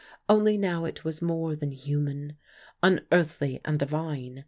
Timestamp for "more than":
1.21-1.69